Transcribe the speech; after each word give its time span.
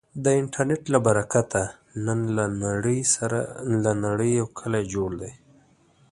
د 0.23 0.25
انټرنټ 0.41 0.81
له 0.93 0.99
برکته، 1.07 1.61
نن 2.05 2.19
له 3.87 3.93
نړې 4.07 4.29
یو 4.39 4.47
کلی 4.59 4.83
جوړ 4.93 5.09
دی. 5.21 5.33